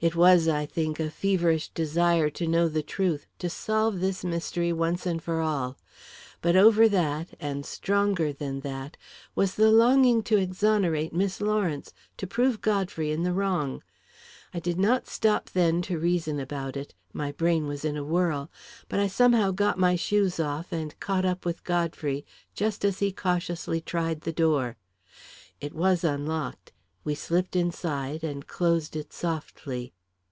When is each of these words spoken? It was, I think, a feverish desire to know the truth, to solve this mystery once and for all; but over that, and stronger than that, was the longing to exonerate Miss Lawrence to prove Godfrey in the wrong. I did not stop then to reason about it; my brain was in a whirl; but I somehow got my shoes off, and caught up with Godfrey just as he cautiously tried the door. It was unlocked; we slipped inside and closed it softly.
It 0.00 0.14
was, 0.14 0.46
I 0.46 0.64
think, 0.64 1.00
a 1.00 1.10
feverish 1.10 1.70
desire 1.70 2.30
to 2.30 2.46
know 2.46 2.68
the 2.68 2.84
truth, 2.84 3.26
to 3.40 3.50
solve 3.50 3.98
this 3.98 4.24
mystery 4.24 4.72
once 4.72 5.04
and 5.06 5.20
for 5.20 5.40
all; 5.40 5.76
but 6.40 6.54
over 6.54 6.88
that, 6.88 7.30
and 7.40 7.66
stronger 7.66 8.32
than 8.32 8.60
that, 8.60 8.96
was 9.34 9.56
the 9.56 9.72
longing 9.72 10.22
to 10.22 10.36
exonerate 10.36 11.12
Miss 11.12 11.40
Lawrence 11.40 11.92
to 12.16 12.28
prove 12.28 12.60
Godfrey 12.60 13.10
in 13.10 13.24
the 13.24 13.32
wrong. 13.32 13.82
I 14.54 14.60
did 14.60 14.78
not 14.78 15.08
stop 15.08 15.50
then 15.50 15.82
to 15.82 15.98
reason 15.98 16.38
about 16.38 16.76
it; 16.76 16.94
my 17.12 17.32
brain 17.32 17.66
was 17.66 17.84
in 17.84 17.96
a 17.96 18.04
whirl; 18.04 18.52
but 18.88 19.00
I 19.00 19.08
somehow 19.08 19.50
got 19.50 19.80
my 19.80 19.96
shoes 19.96 20.38
off, 20.38 20.70
and 20.70 20.96
caught 21.00 21.24
up 21.24 21.44
with 21.44 21.64
Godfrey 21.64 22.24
just 22.54 22.84
as 22.84 23.00
he 23.00 23.10
cautiously 23.10 23.80
tried 23.80 24.20
the 24.20 24.32
door. 24.32 24.76
It 25.60 25.74
was 25.74 26.04
unlocked; 26.04 26.70
we 27.04 27.14
slipped 27.14 27.56
inside 27.56 28.22
and 28.22 28.46
closed 28.46 28.94
it 28.94 29.14
softly. 29.14 29.94